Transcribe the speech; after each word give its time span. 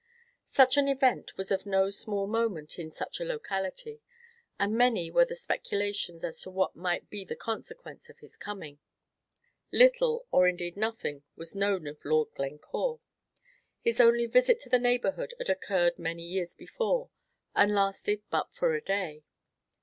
Such 0.47 0.77
an 0.77 0.87
event 0.87 1.37
was 1.37 1.51
of 1.51 1.67
no 1.67 1.91
small 1.91 2.25
moment 2.25 2.79
in 2.79 2.89
such 2.89 3.19
a 3.19 3.23
locality, 3.23 4.01
and 4.59 4.75
many 4.75 5.11
were 5.11 5.25
the 5.25 5.35
speculations 5.35 6.23
as 6.23 6.41
to 6.41 6.49
what 6.49 6.75
might 6.75 7.11
be 7.11 7.23
the 7.23 7.35
consequence 7.35 8.09
of 8.09 8.17
his 8.17 8.35
coming. 8.35 8.79
Little, 9.71 10.25
or 10.31 10.47
indeed 10.47 10.75
nothing, 10.75 11.21
was 11.35 11.55
known 11.55 11.85
of 11.85 12.03
Lord 12.03 12.29
Glencore; 12.33 12.99
his 13.79 14.01
only 14.01 14.25
visit 14.25 14.59
to 14.61 14.69
the 14.69 14.79
neighborhood 14.79 15.35
had 15.37 15.51
occurred 15.51 15.99
many 15.99 16.23
years 16.23 16.55
before, 16.55 17.11
and 17.55 17.75
lasted 17.75 18.23
but 18.31 18.51
for 18.55 18.73
a 18.73 18.81
day. 18.81 19.23